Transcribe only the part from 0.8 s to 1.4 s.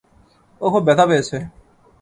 ব্যথা পেয়েছে।